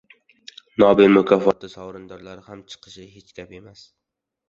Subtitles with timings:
[0.83, 3.89] Nobel mukofoti sovrindorlari ham chiqishi hech gap emas.